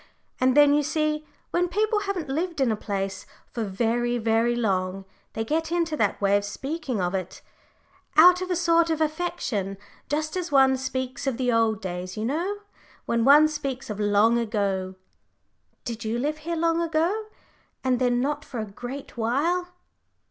And 0.39 0.57
then, 0.57 0.73
you 0.73 0.81
see, 0.81 1.27
when 1.51 1.67
people 1.67 1.99
haven't 1.99 2.27
lived 2.27 2.59
in 2.59 2.71
a 2.71 2.75
place 2.75 3.27
for 3.53 3.63
very, 3.63 4.17
very 4.17 4.55
long, 4.55 5.05
they 5.33 5.45
get 5.45 5.71
into 5.71 5.95
that 5.95 6.19
way 6.19 6.35
of 6.37 6.43
speaking 6.43 6.99
of 6.99 7.13
it 7.13 7.43
out 8.17 8.41
of 8.41 8.49
a 8.49 8.55
sort 8.55 8.89
of 8.89 8.99
affection 8.99 9.77
just 10.09 10.35
as 10.35 10.51
one 10.51 10.75
speaks 10.75 11.27
of 11.27 11.37
the 11.37 11.51
old 11.51 11.83
days, 11.83 12.17
you 12.17 12.25
know, 12.25 12.61
when 13.05 13.23
one 13.25 13.47
speaks 13.47 13.91
of 13.91 13.99
long 13.99 14.39
ago." 14.39 14.95
"Did 15.85 16.03
you 16.03 16.17
live 16.17 16.39
here 16.39 16.55
long 16.55 16.81
ago, 16.81 17.27
and 17.83 17.99
then 17.99 18.19
not 18.19 18.43
for 18.43 18.59
a 18.59 18.65
great 18.65 19.17
while?" 19.17 19.67